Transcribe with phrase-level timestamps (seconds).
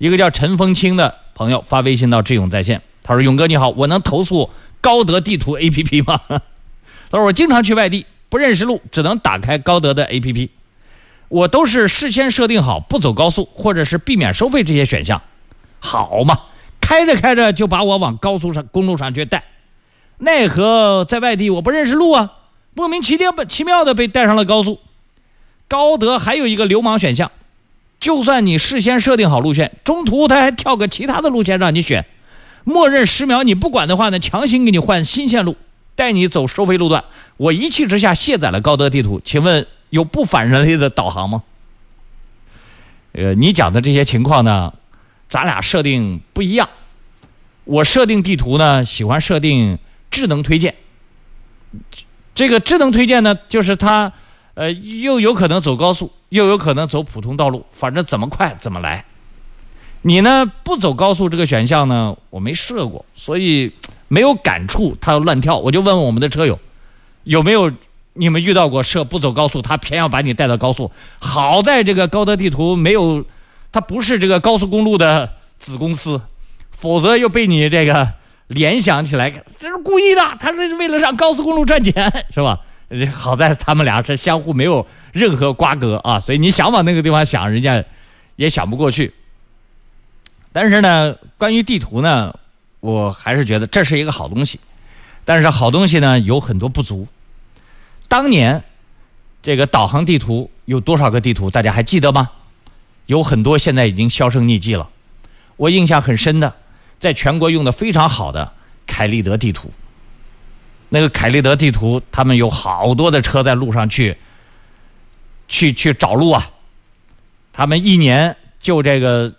[0.00, 4.48] 一个叫陈风清的朋友发微信到志勇在线，他说：“勇哥你好，我能投诉
[4.80, 6.18] 高德地图 APP 吗？”
[7.12, 10.48] 他说：“我经常去外地，不认识路，只能打开高德的 APP。
[11.28, 15.20] 我都是事先设定好不走高速或者是避免收费这些选项，
[15.80, 16.44] 好嘛，
[16.80, 19.44] 开着开着就把我往高速上公路上去带。
[20.16, 22.32] 奈何在外地我不认识路啊，
[22.72, 24.80] 莫名其妙奇妙的被带上了高速。
[25.68, 27.30] 高德还有一个流氓选项。”
[28.00, 32.06] 就算你事先设定好路线，中途他还跳个其他的路线让你选，
[32.64, 35.54] 默认十秒你不管的话呢，强行给你换新线路，
[35.94, 37.04] 带你走收费路段。
[37.36, 41.42] 我一气之下卸载了高德地图，请问有不反人类的导航吗？
[43.12, 44.72] 呃，你讲的这些情况呢，
[45.28, 46.70] 咱俩设定不一样。
[47.64, 49.78] 我设定地图呢，喜欢设定
[50.10, 50.74] 智能推荐。
[52.34, 54.10] 这个智能推荐呢，就是它。
[54.60, 59.06] 呃，又有可能走高速，又有可能走普通道路，反正怎么快怎么来。
[60.02, 63.72] 你呢不走高速这个选项呢，我没设过，所以
[64.08, 64.94] 没有感触。
[65.00, 66.58] 它乱跳，我就问问我们的车友，
[67.24, 67.72] 有没有
[68.12, 70.90] 你们遇到过设不走高速，他偏要把你带到高速？
[71.18, 73.24] 好在这个高德地图没有，
[73.72, 76.20] 它不是这个高速公路的子公司，
[76.70, 78.06] 否则又被你这个
[78.48, 82.60] 联想起来，这是故意的，他是为了让高速公路赚钱，是吧？
[83.12, 87.84] 好在他们俩是相互没有任何瓜葛啊，所以你想往那个地方想，人家
[88.36, 89.14] 也想不过去。
[90.52, 92.34] 但是呢，关于地图呢，
[92.80, 94.58] 我还是觉得这是一个好东西。
[95.24, 97.06] 但是好东西呢有很多不足。
[98.08, 98.64] 当年
[99.42, 102.30] 这个导航地图有多少个地图，大家还记得吗？
[103.06, 104.88] 有很多现在已经销声匿迹了。
[105.56, 106.54] 我印象很深的，
[106.98, 108.52] 在全国用的非常好的
[108.86, 109.70] 凯立德地图。
[110.92, 114.16] 那个凯立德地图，他们有好多的车在路上去，
[115.46, 116.50] 去去找路啊。
[117.52, 119.32] 他们一年就这个，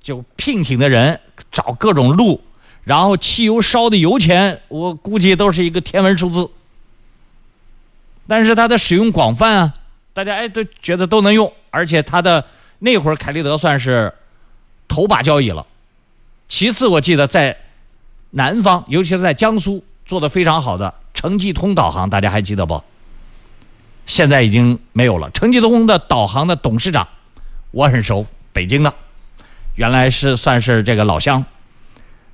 [0.00, 1.20] 就聘请的人
[1.52, 2.42] 找各种路，
[2.84, 6.48] 然后汽油烧的油钱，我估计都是一个天文数字。
[8.26, 9.74] 但是它的使用广泛啊，
[10.14, 12.42] 大家哎都觉得都能用，而且它的
[12.78, 14.12] 那会儿凯立德算是
[14.88, 15.66] 头把交椅了。
[16.48, 17.54] 其次，我记得在
[18.30, 19.84] 南方，尤其是在江苏。
[20.06, 22.82] 做的非常好的城际通导航，大家还记得不？
[24.06, 25.28] 现在已经没有了。
[25.32, 27.08] 城际通的导航的董事长，
[27.72, 28.94] 我很熟，北京的，
[29.74, 31.44] 原来是算是这个老乡。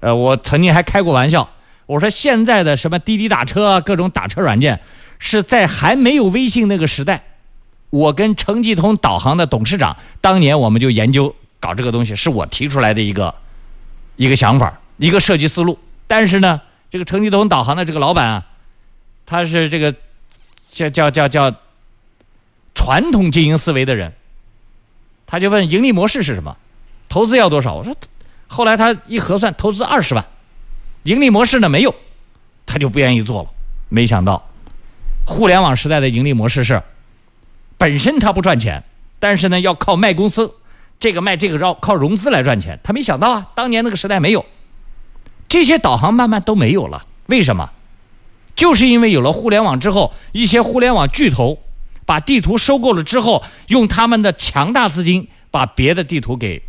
[0.00, 1.48] 呃，我曾经还开过玩笑，
[1.86, 4.80] 我说现在的什么滴滴打车啊，各种打车软件，
[5.18, 7.24] 是在还没有微信那个时代，
[7.88, 13.34] 我跟城际通导航的董事长，当年我们就研究搞这个东西，是我提出来的一个
[14.16, 15.78] 一个想法，一个设计思路。
[16.06, 16.60] 但是呢。
[16.92, 18.46] 这个城际通导航的这个老板啊，
[19.24, 19.94] 他是这个
[20.68, 21.54] 叫叫叫叫
[22.74, 24.12] 传统经营思维的人，
[25.26, 26.54] 他就问盈利模式是什么，
[27.08, 27.72] 投资要多少？
[27.72, 27.96] 我说，
[28.46, 30.22] 后来他一核算，投资二十万，
[31.04, 31.94] 盈利模式呢没有，
[32.66, 33.48] 他就不愿意做了。
[33.88, 34.46] 没想到，
[35.26, 36.82] 互联网时代的盈利模式是，
[37.78, 38.84] 本身他不赚钱，
[39.18, 40.52] 但是呢要靠卖公司，
[41.00, 42.78] 这个卖这个要靠融资来赚钱。
[42.84, 44.44] 他没想到啊，当年那个时代没有。
[45.52, 47.70] 这些导航慢慢都没有了，为什么？
[48.56, 51.62] 就是因为有了互联网之后，一些互联网巨头
[52.06, 56.62] 把地图收购了之后，用他们的强大资金把别的地图给，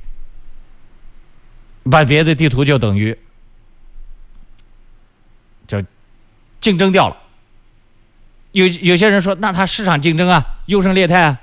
[1.89, 3.17] 把别的地图就等于
[5.65, 5.81] 就
[6.59, 7.15] 竞争掉了。
[8.51, 11.39] 有有些人说，那他市场竞争啊，优胜劣汰啊，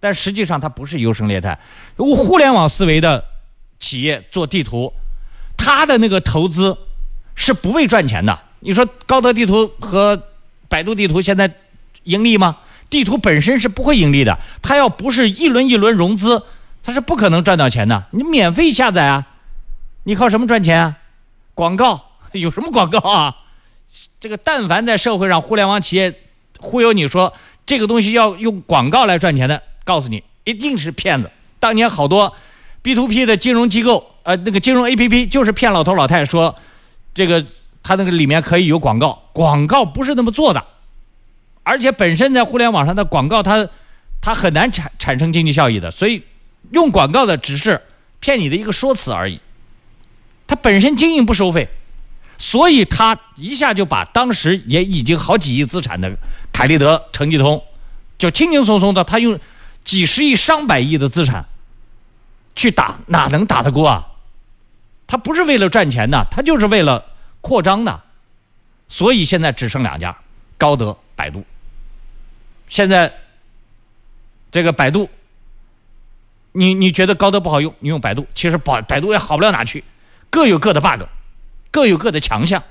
[0.00, 1.56] 但实际上它不是优胜劣汰。
[1.94, 3.24] 如果互联网思维的
[3.78, 4.92] 企业做地图。
[5.62, 6.76] 他的那个投资
[7.36, 8.36] 是不为赚钱的。
[8.58, 10.20] 你说高德地图和
[10.68, 11.54] 百度地图现在
[12.02, 12.56] 盈利吗？
[12.90, 14.36] 地图本身是不会盈利的。
[14.60, 16.42] 它要不是一轮一轮融资，
[16.82, 18.06] 它是不可能赚到钱的。
[18.10, 19.28] 你免费下载啊，
[20.02, 20.96] 你靠什么赚钱啊？
[21.54, 23.36] 广告 有什么广告啊？
[24.18, 26.12] 这个但凡在社会上互联网企业
[26.58, 27.32] 忽悠你说
[27.64, 31.30] 这个东西要用广告来赚钱的，告诉你一定是骗子。
[31.60, 32.34] 当年好多
[32.82, 34.08] B to P 的金融机构。
[34.24, 36.54] 呃，那个金融 A P P 就是骗老头老太说，
[37.12, 37.44] 这个
[37.82, 40.64] 他那个里面可以有广告，广告不是那么做的，
[41.62, 43.68] 而且本身在互联网上的广告，它
[44.20, 46.22] 它很难产产生经济效益的，所以
[46.70, 47.82] 用广告的只是
[48.20, 49.40] 骗你的一个说辞而已，
[50.46, 51.68] 它本身经营不收费，
[52.38, 56.16] 所以他一下就把当时也已经好几亿资产的
[56.52, 57.60] 凯立德、城际通，
[58.16, 59.36] 就轻轻松松的，他用
[59.82, 61.44] 几十亿、上百亿的资产
[62.54, 64.08] 去打，哪能打得过啊？
[65.12, 67.04] 他不是为了赚钱的，他就是为了
[67.42, 68.00] 扩张的，
[68.88, 70.16] 所以现在只剩两家，
[70.56, 71.44] 高德、百度。
[72.66, 73.12] 现在
[74.50, 75.10] 这个百度
[76.52, 79.84] 你你觉得高德不好用，你用百度，其实百百度也好不了哪去，
[80.30, 81.02] 各有各的 bug，
[81.70, 82.62] 各有各的强项。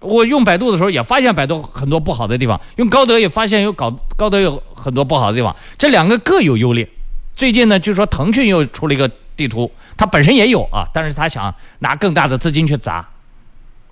[0.00, 6.88] 我用百度的时候也发现百度很多不好的地方，用高德也发现有搞高德有很多不好的地方，这两个各有优劣。
[7.36, 9.08] 最近呢，就说腾讯又出了一个
[9.42, 13.06] 地图，它本身也有啊，但是他想拿更大的资金去砸，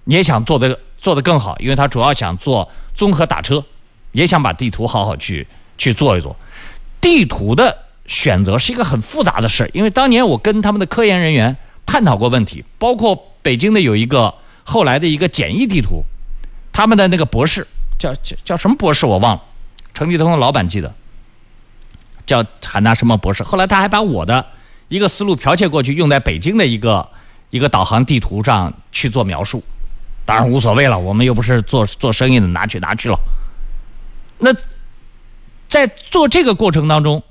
[0.05, 3.65] 也想做的做的更好，因为他主要想做综合打车，
[4.13, 6.37] 也想把地图好好去去做一做。
[7.01, 7.77] 地图的
[8.07, 14.35] 选择是一个很复杂的事，因为当年我跟他们的科研人员探讨过问题，包括北京的有一个。
[14.63, 16.05] 后来的一个简易地图，
[16.71, 17.67] 他们的那个博士
[17.99, 19.43] 叫叫叫什么博士我忘了，
[19.93, 20.95] 成吉通的老板记得，
[22.25, 23.43] 叫喊他什么博士。
[23.43, 24.47] 后来他还把我的
[24.91, 27.09] 一个思路剽窃过去，用在北京的一个
[27.49, 29.63] 一个导航地图上去做描述，
[30.27, 33.19] 当然无所谓了，我们又不是做做生意的，拿去拿去了。
[34.39, 34.53] 那
[35.69, 37.23] 在做这个过程当中，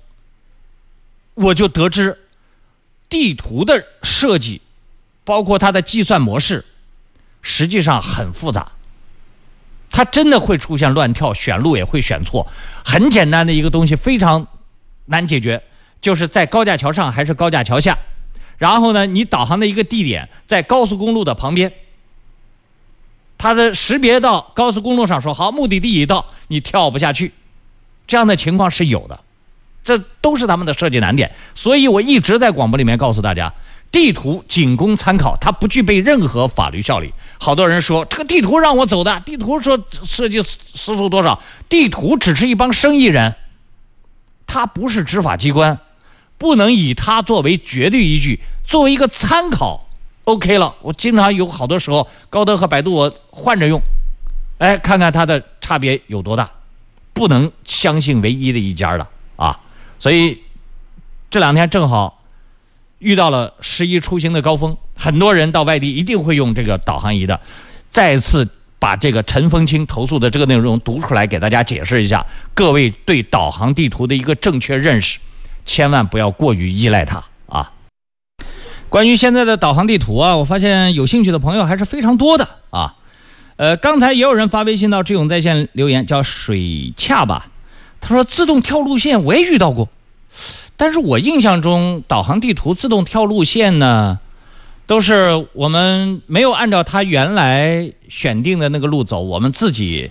[1.33, 2.17] 我就得知
[3.09, 4.61] 地图的设计，
[5.25, 6.65] 包括它的计算模式。
[7.41, 8.71] 实际上很复杂，
[9.89, 12.47] 它真的会出现乱跳，选路也会选错。
[12.85, 14.47] 很简单的一个东西非常
[15.05, 15.63] 难解决，
[16.01, 17.97] 就是在高架桥上还是高架桥下，
[18.57, 21.71] 然后呢，你导航的一个地点在高速公路的旁边，
[23.37, 27.33] 它的识别到高速公路上说好目的地已到，你跳不下去，
[28.07, 29.19] 这样的情况是有的，
[29.83, 31.31] 这都是他们的设计难点。
[31.55, 33.53] 所以我一直在广播里面告诉大家。
[33.91, 37.11] 地图仅供参考，它不具备任何法律效力。
[37.39, 43.33] 好多人说这个地图让我走的，地图说设计时速多少，地图只是一帮生意人，
[44.45, 45.79] 它不是执法机关，
[46.39, 49.87] 不能以它作为绝对依据，作为一个参考。
[50.23, 53.79] OK 了，我经常有好多时候，高德和百度我换着用，
[54.57, 56.49] 哎，看看它的差别有多大，
[57.13, 59.59] 不能相信唯一的一家的啊。
[59.99, 60.41] 所以
[61.29, 62.15] 这两天正好。
[62.99, 67.39] 遇到了十一出行的高峰，很多人到外地一定会用这个导航仪的。
[67.89, 68.45] 再次
[68.77, 75.17] 把这个陈风清投诉的这个内容读出来，给大家解释一下，各位对导航地图的一个正确认识，
[75.69, 77.73] 千万不要过于依赖它啊。
[78.89, 82.95] 关于现在的导航地图啊，我发现有兴趣的朋友还是非常多的啊。
[83.55, 87.51] 呃，刚才也有人发微信到志勇在线留言，叫水恰吧，
[88.01, 89.89] 他说自动跳路线我也遇到过。
[90.75, 94.17] 但是我印象中，导航地图自动跳路线呢，
[94.87, 100.09] 都是我们没有按照它原来选定的那个路走，我们自己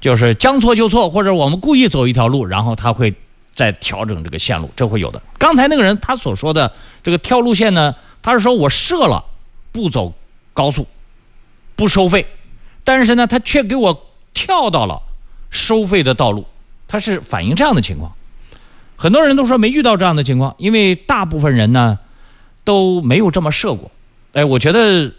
[0.00, 3.12] 就是将错就错，或者我们故意走一条路，然后它会
[3.56, 5.20] 再调整这个线路，这会有的。
[5.38, 6.70] 刚才那个人他所说的
[7.02, 7.92] 这个跳路线呢，
[8.22, 9.24] 他是说我设了
[9.72, 10.14] 不走
[10.52, 10.86] 高速，
[11.74, 12.26] 不收费，
[12.84, 15.02] 但是呢，他却给我跳到了
[15.50, 16.46] 收费的道路，
[16.86, 18.12] 他是反映这样的情况。
[18.94, 21.98] 很多人都说没遇到这样的情况，因为大部分人呢
[22.62, 23.90] 都没有这么设过。
[24.32, 25.10] 哎，我觉得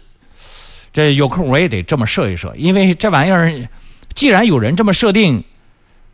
[0.92, 3.68] 这有空我也得这么设一设，因为这玩意儿
[4.14, 5.44] 既然有人这么设定，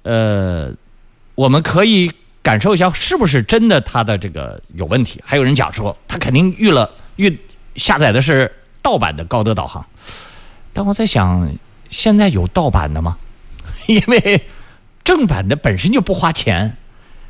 [0.02, 0.72] 呃，
[1.34, 2.10] 我们可以
[2.42, 5.20] 感受一下是不是真的他的这个有问题。
[5.24, 7.38] 还有人讲说他肯定遇了遇
[7.76, 8.50] 下载的是
[8.82, 9.84] 盗版的高德导航，
[10.72, 11.52] 但我在想
[11.90, 13.18] 现在有盗版的吗？
[13.86, 14.46] 因为
[15.02, 16.76] 正版的本身就不花钱。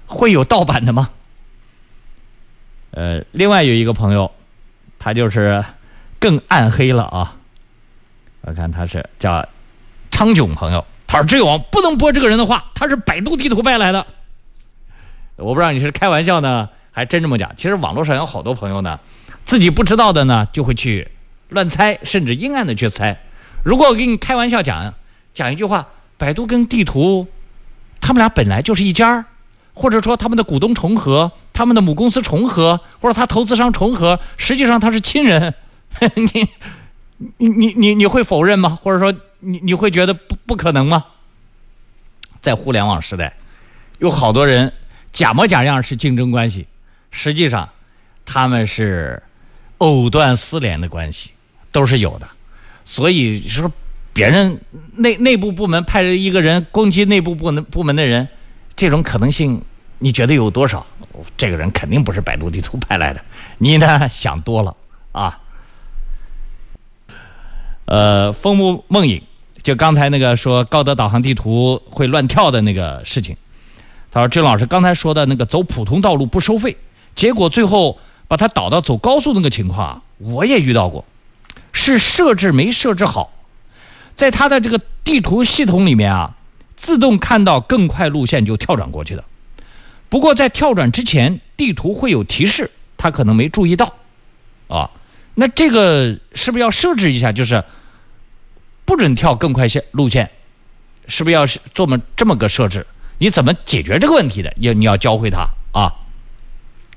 [0.07, 1.09] 会有盗版的吗？
[2.91, 4.31] 呃，另外有一个朋友，
[4.99, 5.65] 他就是
[6.21, 7.37] 更暗黑了啊！
[8.43, 9.49] 我看他是叫
[10.11, 14.05] 昌炯朋友，他说：“志勇不能播这个人的话，他是百度地图派来的。”
[15.37, 17.53] 我不知道你是开玩笑呢，还真这么讲。
[17.57, 18.99] 其实网络上有好多朋友呢，
[19.45, 21.07] 自己不知道的呢，就会去
[21.51, 23.17] 乱猜，甚至阴暗的去猜。
[23.63, 24.93] 如果我给你开玩笑讲
[25.33, 25.87] 讲一句话，
[26.19, 27.29] 百度跟地图，
[28.01, 29.25] 他们俩本来就是一家儿。
[29.77, 35.53] 或者说他们的股东重合，他们的母公司重合，或者他投资商重合，实际上他是亲人，
[36.15, 36.49] 你
[37.39, 38.79] 你你你你会否认吗？
[38.81, 39.13] 或者说
[39.45, 41.05] 你你会觉得不不可能吗？
[42.41, 43.37] 在互联网时代，
[43.99, 44.73] 有好多人
[45.13, 46.67] 假模假样是竞争关系，
[47.11, 47.69] 实际上
[48.25, 49.23] 他们是
[49.79, 51.31] 藕断丝连的关系，
[51.73, 52.29] 都是有的。
[52.85, 53.71] 所以说，
[54.13, 54.61] 别人
[54.97, 58.29] 内内部部门派了一个人攻击内部部门部门的人。
[58.77, 59.63] 这种可能性，
[60.01, 60.85] 你觉得有多少？
[61.37, 63.25] 这个人肯定不是百度地图派来的，
[63.59, 64.77] 你呢想多了
[65.13, 65.41] 啊。
[67.87, 69.23] 呃，风木梦影，
[69.65, 73.37] 就刚才那个说高德导航地图会乱跳的那个事情，
[74.13, 76.77] 他说：“郑老师刚才说的那个走普通道路不收费，
[77.17, 81.05] 结果最后把它导到走高速那个情况啊，我也遇到过，
[81.73, 83.33] 是设置没设置好，
[84.15, 86.37] 在他的这个地图系统里面啊。”
[86.77, 89.25] 自动看到更快路线就跳转过去的，
[90.11, 93.95] 不过在跳转之前地图会有提示，他可能没注意到，
[94.69, 94.91] 啊，
[95.37, 97.33] 那这个是不是要设置一下？
[97.33, 97.65] 就是
[98.95, 100.31] 不准跳更快线路线，
[101.09, 102.87] 是不是要这么这么个设置？
[103.19, 104.55] 你怎么解决这个问题的？
[104.59, 105.91] 要你要教会他啊！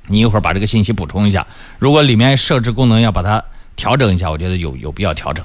[0.06, 1.48] 你一会儿把这个信息补充一下，
[1.80, 3.44] 如果里面设置功能要把它
[3.76, 5.44] 调整一下，我觉得有有必要调整。